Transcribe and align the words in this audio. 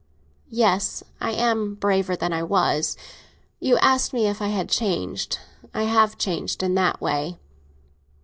"Yes, 0.49 1.03
I 1.21 1.29
am 1.33 1.75
braver 1.75 2.15
than 2.15 2.33
I 2.33 2.41
was. 2.41 2.97
You 3.59 3.77
asked 3.77 4.13
me 4.13 4.25
if 4.27 4.41
I 4.41 4.47
had 4.47 4.67
changed; 4.67 5.37
I 5.75 5.83
have 5.83 6.17
changed 6.17 6.63
in 6.63 6.73
that 6.73 6.99
way. 6.99 7.37